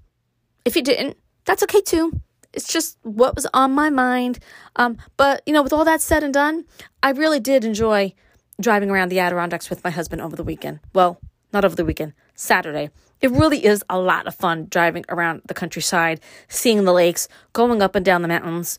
If 0.65 0.75
you 0.75 0.83
didn't, 0.83 1.17
that's 1.45 1.63
okay 1.63 1.81
too. 1.81 2.21
It's 2.57 2.73
just 2.73 2.99
what 3.03 3.37
was 3.37 3.47
on 3.55 3.73
my 3.73 3.91
mind. 3.91 4.41
Um, 4.75 4.97
but, 5.17 5.43
you 5.47 5.53
know, 5.53 5.63
with 5.63 5.73
all 5.73 5.85
that 5.85 6.01
said 6.01 6.25
and 6.25 6.35
done, 6.35 6.65
I 7.03 7.11
really 7.11 7.39
did 7.39 7.65
enjoy 7.65 8.15
driving 8.61 8.91
around 8.91 9.11
the 9.11 9.21
Adirondacks 9.21 9.69
with 9.71 9.85
my 9.85 9.91
husband 9.91 10.23
over 10.23 10.35
the 10.35 10.43
weekend. 10.43 10.81
Well, 10.95 11.21
not 11.53 11.65
over 11.65 11.77
the 11.77 11.85
weekend, 11.85 12.15
Saturday. 12.35 12.91
It 13.21 13.31
really 13.31 13.65
is 13.65 13.85
a 13.89 13.99
lot 13.99 14.27
of 14.27 14.35
fun 14.35 14.67
driving 14.71 15.05
around 15.09 15.43
the 15.47 15.55
countryside, 15.55 16.21
seeing 16.49 16.85
the 16.85 16.93
lakes, 16.93 17.29
going 17.53 17.83
up 17.83 17.95
and 17.95 18.05
down 18.05 18.23
the 18.23 18.29
mountains, 18.29 18.79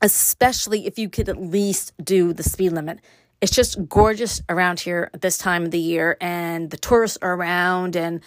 especially 0.00 0.86
if 0.86 0.98
you 0.98 1.08
could 1.08 1.28
at 1.28 1.40
least 1.40 1.92
do 2.02 2.32
the 2.32 2.42
speed 2.42 2.70
limit. 2.70 3.00
It's 3.40 3.54
just 3.54 3.88
gorgeous 3.88 4.40
around 4.48 4.80
here 4.80 5.10
at 5.12 5.20
this 5.20 5.38
time 5.38 5.64
of 5.64 5.70
the 5.70 5.78
year, 5.78 6.16
and 6.20 6.70
the 6.70 6.76
tourists 6.76 7.18
are 7.20 7.34
around, 7.34 7.94
and 7.94 8.20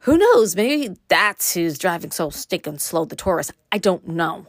who 0.00 0.18
knows, 0.18 0.56
maybe 0.56 0.96
that's 1.08 1.54
who's 1.54 1.78
driving 1.78 2.10
so 2.10 2.30
stinking 2.30 2.78
slow, 2.78 3.04
the 3.04 3.16
tourists. 3.16 3.52
I 3.70 3.78
don't 3.78 4.08
know. 4.08 4.46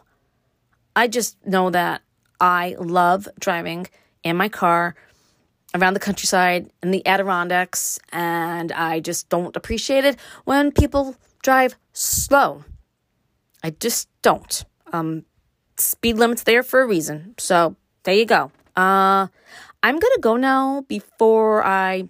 I 0.96 1.08
just 1.08 1.38
know 1.46 1.70
that 1.70 2.01
I 2.39 2.75
love 2.79 3.27
driving 3.39 3.88
in 4.24 4.38
my 4.38 4.50
car 4.50 4.96
around 5.74 5.93
the 5.93 6.00
countryside 6.00 6.70
in 6.84 6.91
the 6.91 7.05
Adirondacks, 7.05 8.00
and 8.12 8.72
I 8.72 9.00
just 9.00 9.29
don't 9.29 9.55
appreciate 9.55 10.05
it 10.05 10.17
when 10.46 10.72
people 10.72 11.15
drive 11.43 11.75
slow. 11.93 12.63
I 13.63 13.72
just 13.72 14.10
don't. 14.22 14.63
Um, 14.91 15.25
speed 15.77 16.17
limit's 16.17 16.43
there 16.43 16.63
for 16.63 16.81
a 16.81 16.88
reason. 16.88 17.36
So 17.38 17.75
there 18.03 18.15
you 18.15 18.25
go. 18.25 18.51
Uh, 18.75 19.27
I'm 19.84 20.00
gonna 20.00 20.20
go 20.20 20.36
now 20.36 20.81
before 20.88 21.65
I, 21.65 22.10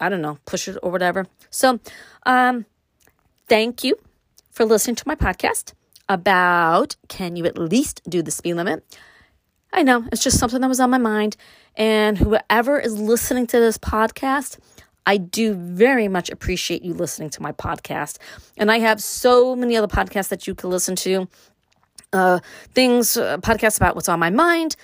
I 0.00 0.08
don't 0.08 0.22
know, 0.22 0.38
push 0.44 0.68
it 0.68 0.76
or 0.82 0.90
whatever. 0.90 1.26
So, 1.50 1.80
um, 2.24 2.66
thank 3.48 3.84
you 3.84 3.96
for 4.50 4.64
listening 4.64 4.96
to 4.96 5.04
my 5.06 5.14
podcast 5.14 5.72
about 6.08 6.96
can 7.08 7.36
you 7.36 7.44
at 7.46 7.58
least 7.58 8.02
do 8.08 8.22
the 8.22 8.30
speed 8.30 8.54
limit. 8.54 8.84
I 9.72 9.82
know 9.82 10.06
it's 10.12 10.22
just 10.22 10.38
something 10.38 10.60
that 10.60 10.68
was 10.68 10.80
on 10.80 10.90
my 10.90 10.98
mind. 10.98 11.36
And 11.76 12.16
whoever 12.16 12.78
is 12.78 12.98
listening 12.98 13.46
to 13.48 13.60
this 13.60 13.76
podcast, 13.76 14.58
I 15.04 15.18
do 15.18 15.54
very 15.54 16.08
much 16.08 16.30
appreciate 16.30 16.82
you 16.82 16.94
listening 16.94 17.30
to 17.30 17.42
my 17.42 17.52
podcast. 17.52 18.18
And 18.56 18.70
I 18.70 18.78
have 18.78 19.02
so 19.02 19.54
many 19.54 19.76
other 19.76 19.86
podcasts 19.86 20.28
that 20.28 20.46
you 20.46 20.54
can 20.54 20.70
listen 20.70 20.96
to. 20.96 21.28
Uh, 22.12 22.38
things, 22.72 23.16
uh, 23.16 23.36
podcasts 23.38 23.76
about 23.76 23.94
what's 23.94 24.08
on 24.08 24.18
my 24.18 24.30
mind, 24.30 24.76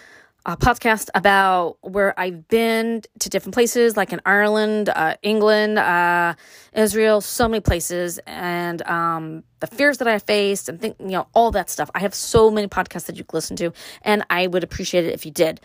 a 0.45 0.57
podcast 0.57 1.09
about 1.15 1.77
where 1.83 2.19
I've 2.19 2.49
been 2.49 3.03
to 3.21 3.29
different 3.29 3.55
places, 3.55 3.97
like 3.97 4.13
in 4.13 4.21
Ireland, 4.27 4.89
uh, 4.89 5.15
England, 5.23 5.79
uh, 5.79 6.35
Israel, 6.73 7.21
so 7.21 7.49
many 7.49 7.61
places, 7.61 8.19
and 8.27 8.83
um, 8.83 9.45
the 9.61 9.69
fears 9.69 9.99
that 9.99 10.09
I 10.09 10.19
faced, 10.19 10.69
and 10.69 10.81
think 10.81 10.97
you 10.99 11.09
know 11.09 11.29
all 11.33 11.53
that 11.53 11.71
stuff. 11.71 11.91
I 11.95 12.01
have 12.01 12.15
so 12.15 12.51
many 12.51 12.67
podcasts 12.67 13.07
that 13.07 13.17
you 13.17 13.25
can 13.25 13.37
listen 13.37 13.57
to, 13.57 13.73
and 14.03 14.25
I 14.31 14.49
would 14.49 14.65
appreciate 14.65 15.05
it 15.05 15.15
if 15.15 15.25
you 15.25 15.31
did. 15.33 15.61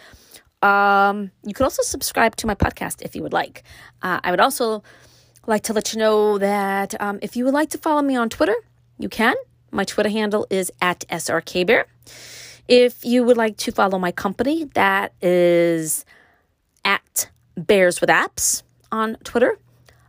Um, 0.61 1.31
you 1.43 1.53
could 1.53 1.63
also 1.63 1.81
subscribe 1.83 2.35
to 2.37 2.47
my 2.47 2.55
podcast 2.55 3.01
if 3.01 3.15
you 3.15 3.23
would 3.23 3.33
like. 3.33 3.63
Uh, 4.01 4.19
I 4.23 4.31
would 4.31 4.39
also 4.39 4.83
like 5.47 5.63
to 5.63 5.73
let 5.73 5.93
you 5.93 5.99
know 5.99 6.37
that 6.37 6.99
um, 7.01 7.19
if 7.21 7.35
you 7.35 7.45
would 7.45 7.53
like 7.53 7.69
to 7.71 7.77
follow 7.77 8.01
me 8.01 8.15
on 8.15 8.29
Twitter, 8.29 8.55
you 8.99 9.09
can. 9.09 9.35
My 9.71 9.85
Twitter 9.85 10.09
handle 10.09 10.45
is 10.49 10.71
at 10.81 10.99
srkbear. 11.09 11.85
If 12.67 13.05
you 13.05 13.23
would 13.23 13.37
like 13.37 13.55
to 13.57 13.71
follow 13.71 13.97
my 13.97 14.11
company, 14.11 14.65
that 14.73 15.13
is 15.21 16.03
at 16.83 17.29
Bears 17.55 18.01
with 18.01 18.09
Apps 18.09 18.63
on 18.91 19.15
Twitter, 19.23 19.57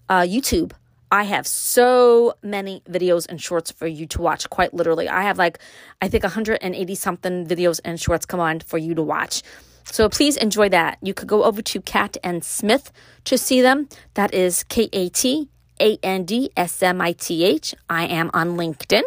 uh, 0.08 0.22
YouTube. 0.22 0.72
I 1.10 1.22
have 1.22 1.46
so 1.46 2.34
many 2.42 2.82
videos 2.90 3.26
and 3.28 3.40
shorts 3.40 3.70
for 3.70 3.86
you 3.86 4.06
to 4.06 4.20
watch, 4.20 4.50
quite 4.50 4.74
literally. 4.74 5.08
I 5.08 5.22
have 5.22 5.38
like, 5.38 5.60
I 6.02 6.08
think 6.08 6.24
180 6.24 6.94
something 6.96 7.46
videos 7.46 7.80
and 7.84 7.98
shorts 7.98 8.26
combined 8.26 8.64
for 8.64 8.76
you 8.76 8.94
to 8.94 9.02
watch. 9.02 9.42
So 9.84 10.08
please 10.08 10.36
enjoy 10.36 10.68
that. 10.70 10.98
You 11.00 11.14
could 11.14 11.28
go 11.28 11.44
over 11.44 11.62
to 11.62 11.80
Cat 11.80 12.16
and 12.22 12.44
Smith 12.44 12.92
to 13.24 13.38
see 13.38 13.62
them. 13.62 13.88
That 14.14 14.34
is 14.34 14.64
K 14.64 14.90
A 14.92 15.08
T 15.08 15.48
A 15.80 15.96
N 16.02 16.24
D 16.24 16.50
S 16.56 16.82
M 16.82 17.00
I 17.00 17.12
T 17.12 17.44
H. 17.44 17.74
I 17.88 18.04
am 18.06 18.30
on 18.34 18.56
LinkedIn. 18.58 19.02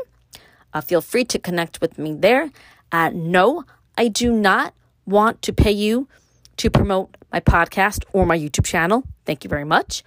Uh, 0.73 0.81
feel 0.81 1.01
free 1.01 1.25
to 1.25 1.37
connect 1.37 1.81
with 1.81 1.99
me 1.99 2.15
there. 2.15 2.49
Uh, 2.91 3.11
no, 3.13 3.63
I 3.97 4.07
do 4.07 4.31
not 4.31 4.73
want 5.05 5.41
to 5.43 5.53
pay 5.53 5.71
you 5.71 6.07
to 6.57 6.69
promote 6.69 7.15
my 7.31 7.39
podcast 7.39 8.03
or 8.13 8.25
my 8.25 8.37
YouTube 8.37 8.65
channel. 8.65 9.03
Thank 9.25 9.43
you 9.43 9.49
very 9.49 9.63
much. 9.63 10.03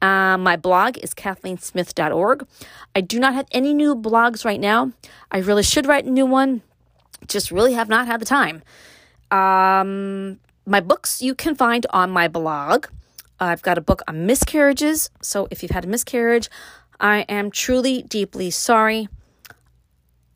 Uh, 0.00 0.38
my 0.38 0.56
blog 0.56 0.96
is 0.98 1.12
kathleensmith.org. 1.12 2.46
I 2.94 3.00
do 3.00 3.18
not 3.18 3.34
have 3.34 3.46
any 3.50 3.74
new 3.74 3.96
blogs 3.96 4.44
right 4.44 4.60
now. 4.60 4.92
I 5.30 5.38
really 5.38 5.64
should 5.64 5.86
write 5.86 6.04
a 6.04 6.10
new 6.10 6.26
one, 6.26 6.62
just 7.26 7.50
really 7.50 7.72
have 7.72 7.88
not 7.88 8.06
had 8.06 8.20
the 8.20 8.24
time. 8.24 8.62
Um, 9.30 10.38
my 10.66 10.80
books 10.80 11.20
you 11.20 11.34
can 11.34 11.54
find 11.54 11.84
on 11.90 12.10
my 12.10 12.28
blog. 12.28 12.86
I've 13.40 13.62
got 13.62 13.78
a 13.78 13.80
book 13.80 14.02
on 14.08 14.26
miscarriages. 14.26 15.10
So 15.20 15.48
if 15.50 15.62
you've 15.62 15.72
had 15.72 15.84
a 15.84 15.88
miscarriage, 15.88 16.48
I 17.00 17.20
am 17.28 17.50
truly 17.50 18.02
deeply 18.02 18.50
sorry. 18.50 19.08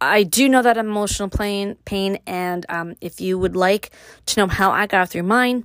I 0.03 0.25
do 0.25 0.49
know 0.49 0.63
that 0.63 0.79
emotional 0.79 1.29
pain, 1.29 1.77
pain, 1.85 2.19
and 2.27 2.67
um, 2.69 2.97
if 3.01 3.21
you 3.21 3.39
would 3.39 3.55
like 3.55 3.93
to 4.27 4.41
know 4.41 4.49
how 4.49 4.73
I 4.73 4.89
got 4.89 5.11
through 5.11 5.23
mine, 5.23 5.63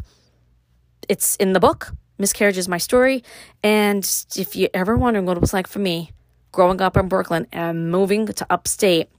it's 1.09 1.35
in 1.37 1.53
the 1.53 1.59
book. 1.59 1.91
Miscarriage 2.19 2.59
is 2.59 2.67
my 2.67 2.77
story, 2.77 3.23
and 3.63 4.07
if 4.35 4.55
you 4.55 4.69
ever 4.75 4.95
wondering 4.95 5.25
what 5.25 5.37
it 5.37 5.41
was 5.41 5.53
like 5.53 5.65
for 5.65 5.79
me 5.79 6.11
growing 6.51 6.81
up 6.81 6.95
in 6.95 7.07
Brooklyn 7.07 7.47
and 7.51 7.89
moving 7.89 8.27
to 8.27 8.45
upstate, 8.51 9.09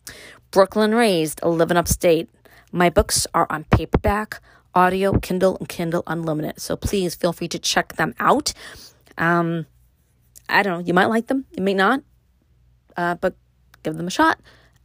Brooklyn 0.52 0.94
raised, 0.94 1.42
living 1.42 1.76
upstate, 1.76 2.28
my 2.70 2.88
books 2.88 3.26
are 3.34 3.48
on 3.50 3.64
paperback, 3.64 4.40
audio, 4.72 5.18
Kindle, 5.18 5.56
and 5.58 5.68
Kindle 5.68 6.04
Unlimited. 6.06 6.60
So 6.60 6.76
please 6.76 7.16
feel 7.16 7.32
free 7.32 7.48
to 7.48 7.58
check 7.58 7.94
them 7.94 8.14
out. 8.20 8.52
Um, 9.16 9.66
I 10.48 10.62
don't 10.62 10.78
know, 10.78 10.86
you 10.86 10.94
might 10.94 11.06
like 11.06 11.26
them, 11.26 11.44
you 11.56 11.62
may 11.64 11.74
not, 11.74 12.02
uh, 12.96 13.16
but 13.16 13.34
give 13.82 13.96
them 13.96 14.06
a 14.06 14.10
shot. 14.10 14.38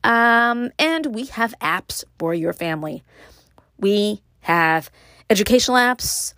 Um, 0.03 0.71
and 0.77 1.15
we 1.15 1.25
have 1.27 1.55
apps 1.61 2.03
for 2.19 2.33
your 2.33 2.51
family. 2.53 3.03
We 3.77 4.21
have 4.41 4.91
educational 5.29 5.77
apps. 5.77 6.33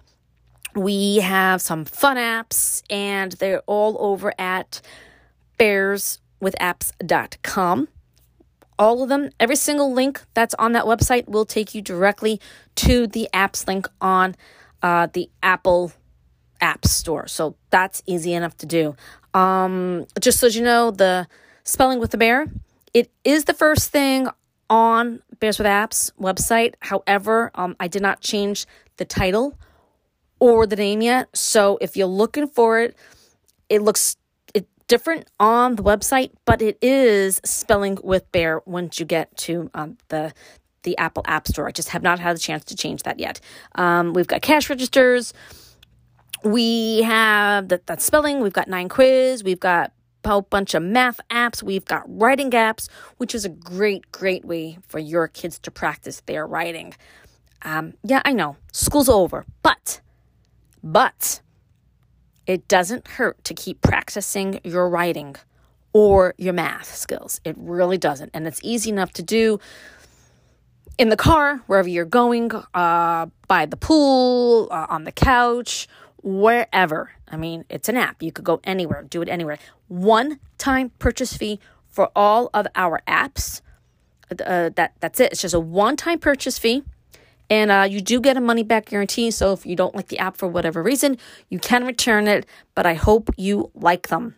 We 0.76 1.16
have 1.18 1.62
some 1.62 1.86
fun 1.86 2.18
apps, 2.18 2.84
and 2.90 3.32
they're 3.34 3.62
all 3.66 3.98
over 4.00 4.34
at 4.38 4.82
bearswithapps.com. 5.58 7.88
All 8.78 9.04
of 9.04 9.10
them, 9.10 9.30
every 9.40 9.56
single 9.56 9.94
link 9.94 10.22
that's 10.34 10.54
on 10.56 10.74
that 10.74 10.84
website 10.84 11.30
will 11.30 11.46
take 11.46 11.74
you 11.74 11.82
directly 11.82 12.42
to 12.76 13.08
the 13.08 13.30
apps 13.34 13.66
link 13.68 13.88
on 14.02 14.36
uh, 14.84 15.08
the 15.14 15.30
Apple 15.42 15.94
App 16.60 16.86
Store. 16.86 17.26
So 17.28 17.56
that's 17.70 18.04
easy 18.06 18.34
enough 18.34 18.58
to 18.58 18.66
do. 18.66 18.98
Um, 19.34 20.08
just 20.20 20.40
so 20.40 20.48
you 20.48 20.62
know, 20.62 20.92
the 20.92 21.26
spelling 21.64 22.00
with 22.00 22.12
the 22.12 22.18
bear 22.18 22.48
it 22.96 23.12
is 23.26 23.44
the 23.44 23.54
first 23.54 23.92
thing 23.92 24.30
on 24.70 25.22
Bears 25.42 25.60
with 25.60 25.68
Apps 25.68 26.12
website. 26.20 26.76
However, 26.80 27.52
um, 27.54 27.76
I 27.78 27.90
did 27.90 28.02
not 28.02 28.22
change 28.22 28.66
the 28.96 29.04
title 29.04 29.60
or 30.40 30.66
the 30.66 30.78
name 30.78 31.02
yet. 31.02 31.36
So 31.36 31.78
if 31.82 31.98
you're 31.98 32.08
looking 32.08 32.48
for 32.48 32.80
it, 32.80 32.96
it 33.68 33.82
looks 33.82 34.16
it 34.54 34.66
different 34.88 35.30
on 35.42 35.76
the 35.76 35.84
website, 35.84 36.32
but 36.46 36.62
it 36.62 36.78
is 36.82 37.42
spelling 37.44 37.98
with 38.02 38.32
bear 38.32 38.62
once 38.66 38.98
you 38.98 39.06
get 39.06 39.36
to 39.38 39.70
um, 39.74 39.98
the 40.08 40.34
the 40.84 40.98
Apple 40.98 41.24
App 41.28 41.50
Store. 41.50 41.68
I 41.68 41.72
just 41.72 41.90
have 41.90 42.02
not 42.02 42.20
had 42.20 42.36
the 42.36 42.40
chance 42.40 42.64
to 42.66 42.78
change 42.78 43.04
that 43.04 43.20
yet. 43.20 43.42
Um, 43.74 44.14
we've 44.14 44.28
got 44.28 44.42
cash 44.42 44.70
registers. 44.70 45.34
We 46.46 47.02
have 47.02 47.68
that, 47.70 47.88
that 47.88 48.02
spelling. 48.02 48.40
We've 48.40 48.54
got 48.54 48.70
nine 48.70 48.88
quiz. 48.88 49.44
We've 49.44 49.60
got 49.60 49.92
whole 50.30 50.42
bunch 50.42 50.74
of 50.74 50.84
math 50.84 51.20
apps. 51.30 51.64
We've 51.64 51.86
got 51.86 52.04
writing 52.08 52.52
apps, 52.52 52.90
which 53.18 53.36
is 53.36 53.46
a 53.46 53.50
great, 53.50 54.12
great 54.12 54.46
way 54.46 54.78
for 54.88 55.00
your 55.00 55.28
kids 55.28 55.60
to 55.60 55.72
practice 55.72 56.22
their 56.26 56.46
writing. 56.46 56.94
Um, 57.64 57.94
yeah, 58.04 58.22
I 58.26 58.34
know, 58.34 58.58
school's 58.72 59.10
over, 59.10 59.46
but, 59.64 60.02
but, 60.84 61.42
it 62.46 62.68
doesn't 62.68 63.08
hurt 63.08 63.44
to 63.46 63.54
keep 63.54 63.82
practicing 63.82 64.60
your 64.64 64.88
writing 64.88 65.36
or 65.94 66.36
your 66.38 66.54
math 66.54 66.94
skills. 66.94 67.42
It 67.44 67.56
really 67.58 67.98
doesn't. 67.98 68.32
And 68.34 68.46
it's 68.46 68.60
easy 68.64 68.92
enough 68.92 69.14
to 69.14 69.24
do 69.24 69.60
in 70.98 71.10
the 71.10 71.18
car, 71.18 71.58
wherever 71.68 71.90
you're 71.90 72.06
going, 72.06 72.52
uh, 72.74 73.26
by 73.48 73.66
the 73.66 73.78
pool, 73.78 74.68
uh, 74.72 74.86
on 74.90 75.04
the 75.04 75.12
couch, 75.12 75.88
wherever. 76.26 77.12
I 77.30 77.38
mean, 77.38 77.66
it's 77.70 77.88
an 77.88 77.96
app. 77.96 78.22
You 78.22 78.32
could 78.32 78.44
go 78.44 78.60
anywhere, 78.64 79.04
do 79.04 79.22
it 79.22 79.30
anywhere. 79.30 79.60
One 79.88 80.40
time 80.58 80.92
purchase 81.00 81.38
fee 81.38 81.60
for 81.88 82.10
all 82.16 82.50
of 82.54 82.68
our 82.76 83.02
apps. 83.08 83.62
Uh, 84.32 84.72
that 84.76 84.94
that's 85.00 85.20
it. 85.20 85.32
It's 85.32 85.42
just 85.42 85.54
a 85.54 85.60
one 85.60 85.96
time 85.96 86.20
purchase 86.20 86.58
fee. 86.58 86.84
And 87.48 87.70
uh, 87.70 87.86
you 87.88 88.02
do 88.02 88.20
get 88.20 88.38
a 88.38 88.42
money 88.42 88.64
back 88.64 88.88
guarantee. 88.88 89.30
So 89.30 89.54
if 89.54 89.68
you 89.68 89.76
don't 89.76 89.96
like 89.96 90.08
the 90.08 90.18
app 90.18 90.36
for 90.36 90.48
whatever 90.48 90.82
reason, 90.82 91.20
you 91.50 91.60
can 91.60 91.86
return 91.86 92.28
it. 92.28 92.48
But 92.74 92.88
I 92.88 92.96
hope 92.96 93.30
you 93.38 93.70
like 93.76 94.08
them. 94.08 94.36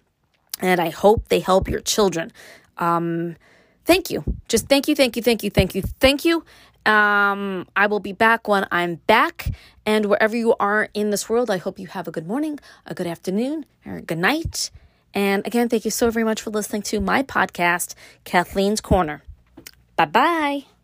And 0.60 0.82
I 0.82 0.90
hope 0.90 1.30
they 1.30 1.40
help 1.40 1.70
your 1.70 1.80
children. 1.80 2.34
Um, 2.78 3.38
thank 3.86 4.10
you. 4.10 4.26
Just 4.50 4.68
thank 4.68 4.90
you, 4.90 4.96
thank 4.96 5.16
you, 5.16 5.22
thank 5.22 5.42
you, 5.42 5.50
thank 5.50 5.74
you, 5.74 5.84
thank 6.02 6.26
you. 6.26 6.44
Um, 6.88 7.68
I 7.76 7.88
will 7.88 8.00
be 8.00 8.14
back 8.14 8.48
when 8.48 8.66
I'm 8.72 8.96
back. 9.08 9.52
And 9.86 10.06
wherever 10.06 10.36
you 10.36 10.56
are 10.60 10.90
in 10.94 11.12
this 11.12 11.30
world, 11.30 11.50
I 11.52 11.58
hope 11.58 11.80
you 11.80 11.88
have 11.88 12.08
a 12.08 12.12
good 12.12 12.28
morning, 12.28 12.60
a 12.86 12.94
good 12.94 13.08
afternoon, 13.08 13.66
or 13.86 13.98
a 13.98 14.02
good 14.02 14.18
night. 14.18 14.72
And 15.14 15.46
again, 15.46 15.70
thank 15.70 15.86
you 15.86 15.92
so 15.92 16.10
very 16.12 16.24
much 16.24 16.42
for 16.42 16.50
listening 16.50 16.82
to 16.84 17.00
my 17.00 17.24
podcast, 17.24 17.96
Kathleen's 18.24 18.82
Corner. 18.82 19.24
Bye 19.96 20.06
bye. 20.06 20.77